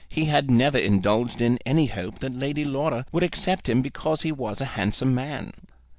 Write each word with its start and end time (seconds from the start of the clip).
He 0.09 0.25
had 0.25 0.49
never 0.49 0.79
indulged 0.79 1.43
in 1.43 1.59
any 1.63 1.85
hope 1.85 2.17
that 2.21 2.33
Lady 2.33 2.65
Laura 2.65 3.05
would 3.11 3.21
accept 3.21 3.69
him 3.69 3.83
because 3.83 4.23
he 4.23 4.31
was 4.31 4.59
a 4.59 4.65
handsome 4.73 5.13
man. 5.13 5.53